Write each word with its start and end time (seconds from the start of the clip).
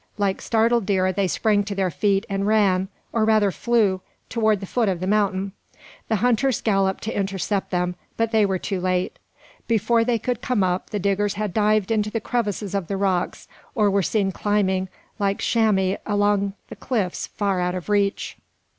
Like 0.17 0.41
startled 0.41 0.87
deer 0.87 1.13
they 1.13 1.27
sprang 1.27 1.63
to 1.65 1.75
their 1.75 1.91
feet, 1.91 2.25
and 2.27 2.47
ran, 2.47 2.87
or 3.13 3.23
rather 3.23 3.51
flew, 3.51 4.01
toward 4.29 4.59
the 4.59 4.65
foot 4.65 4.89
of 4.89 4.99
the 4.99 5.05
mountain. 5.05 5.51
The 6.07 6.15
hunters 6.15 6.59
galloped 6.59 7.03
to 7.03 7.15
intercept 7.15 7.69
them, 7.69 7.93
but 8.17 8.31
they 8.31 8.43
were 8.43 8.57
too 8.57 8.81
late. 8.81 9.19
Before 9.67 10.03
they 10.03 10.17
could 10.17 10.41
come 10.41 10.63
up, 10.63 10.89
the 10.89 10.97
Diggers 10.97 11.35
had 11.35 11.53
dived 11.53 11.91
into 11.91 12.09
the 12.09 12.19
crevices 12.19 12.73
of 12.73 12.87
the 12.87 12.97
rocks, 12.97 13.47
or 13.75 13.91
were 13.91 14.01
seen 14.01 14.31
climbing 14.31 14.89
like 15.19 15.37
chamois 15.37 15.97
along 16.07 16.53
the 16.69 16.75
cliffs, 16.75 17.27
far 17.27 17.59
out 17.59 17.75
of 17.75 17.87
reach. 17.87 18.37